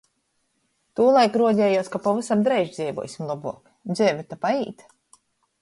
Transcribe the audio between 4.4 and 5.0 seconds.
paīt.